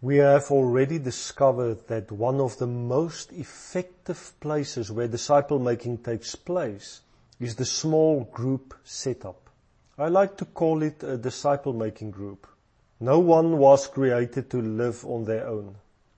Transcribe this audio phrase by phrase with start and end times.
[0.00, 6.36] We have already discovered that one of the most effective places where disciple making takes
[6.36, 7.00] place
[7.40, 9.50] is the small group setup.
[9.98, 12.46] I like to call it a disciple making group.
[13.00, 15.74] No one was created to live on their own.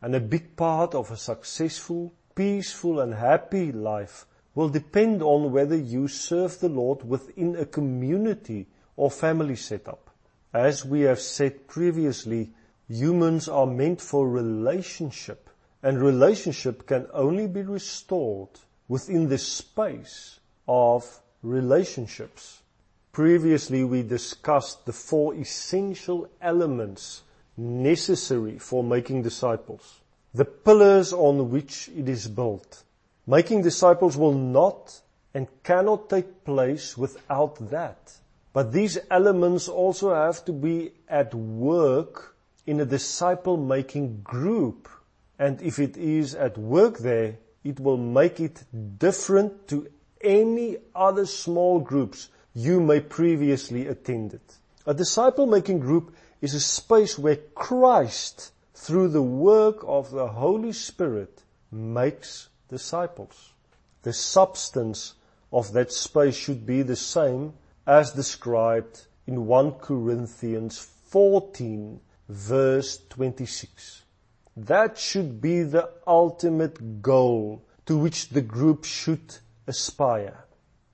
[0.00, 5.76] And a big part of a successful, peaceful and happy life will depend on whether
[5.76, 10.10] you serve the Lord within a community or family setup.
[10.52, 12.52] As we have said previously,
[12.94, 15.50] Humans are meant for relationship,
[15.82, 18.50] and relationship can only be restored
[18.86, 22.62] within the space of relationships.
[23.10, 27.22] Previously, we discussed the four essential elements
[27.56, 30.00] necessary for making disciples,
[30.32, 32.84] the pillars on which it is built.
[33.26, 35.00] Making disciples will not
[35.34, 38.12] and cannot take place without that.
[38.52, 42.33] But these elements also have to be at work
[42.66, 44.88] in a disciple making group.
[45.38, 48.64] And if it is at work there, it will make it
[48.98, 49.88] different to
[50.20, 54.40] any other small groups you may previously attended.
[54.86, 60.72] A disciple making group is a space where Christ, through the work of the Holy
[60.72, 63.52] Spirit, makes disciples.
[64.02, 65.14] The substance
[65.52, 67.54] of that space should be the same
[67.86, 74.02] as described in 1 Corinthians 14 verse 26.
[74.56, 79.36] That should be the ultimate goal to which the group should
[79.66, 80.44] aspire.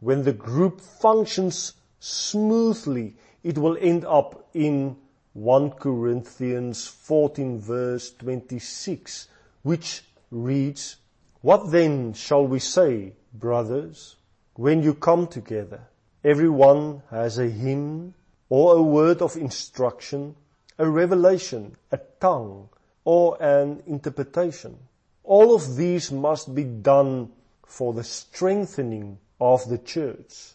[0.00, 4.96] When the group functions smoothly, it will end up in
[5.32, 9.28] 1 Corinthians 14 verse 26,
[9.62, 10.96] which reads,
[11.40, 14.16] What then shall we say, brothers,
[14.54, 15.80] when you come together?
[16.24, 18.14] Everyone has a hymn
[18.48, 20.34] or a word of instruction
[20.78, 22.68] a revelation, a tongue,
[23.04, 24.76] or an interpretation.
[25.24, 27.30] All of these must be done
[27.66, 30.54] for the strengthening of the church.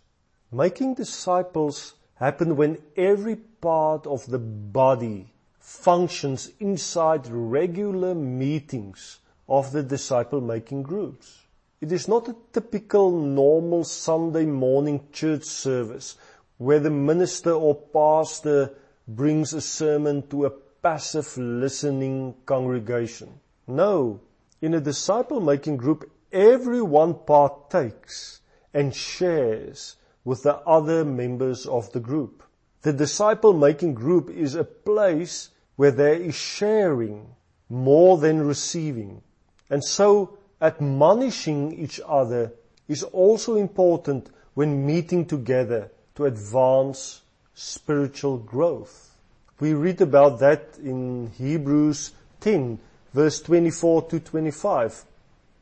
[0.52, 9.84] Making disciples happen when every part of the body functions inside regular meetings of the
[9.84, 11.42] disciple making groups.
[11.80, 16.16] It is not a typical normal Sunday morning church service
[16.58, 18.72] where the minister or pastor
[19.08, 23.40] brings a sermon to a passive listening congregation.
[23.68, 24.22] No,
[24.62, 28.42] in a disciple making group, everyone partakes
[28.74, 32.44] and shares with the other members of the group.
[32.82, 37.36] The disciple making group is a place where there is sharing
[37.70, 39.22] more than receiving.
[39.70, 42.54] And so admonishing each other
[42.88, 47.22] is also important when meeting together to advance
[47.62, 49.16] spiritual growth.
[49.60, 52.80] We read about that in Hebrews 10
[53.14, 55.06] verse 24 to 25.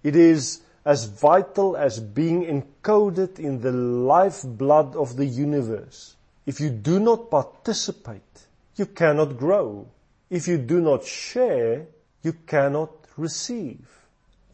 [0.04, 6.16] It is as vital as being encoded in the lifeblood of the universe.
[6.46, 9.88] If you do not participate, you cannot grow.
[10.30, 11.88] If you do not share,
[12.24, 13.86] you cannot receive.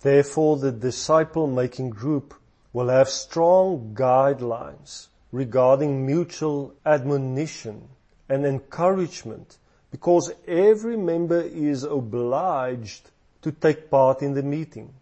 [0.01, 2.33] Therefore, the disciple making group
[2.73, 7.89] will have strong guidelines regarding mutual admonition
[8.29, 9.57] and encouragement
[9.91, 14.93] because every member is obliged to take part in the meeting.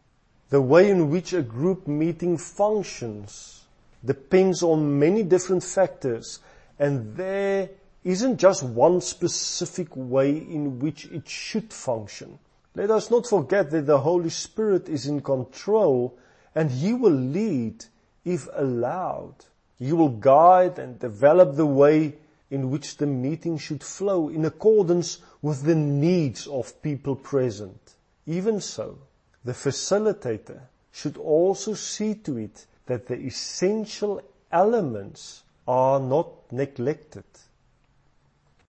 [0.50, 3.64] The way in which a group meeting functions
[4.04, 6.40] depends on many different factors
[6.80, 7.70] and there
[8.04, 12.40] isn't just one specific way in which it should function.
[12.74, 16.18] Let us not forget that the Holy Spirit is in control
[16.56, 17.86] and He will lead
[18.26, 19.36] if allowed.
[19.80, 22.16] You will guide and develop the way
[22.50, 27.96] in which the meeting should flow in accordance with the needs of people present.
[28.26, 28.98] Even so,
[29.44, 37.24] the facilitator should also see to it that the essential elements are not neglected.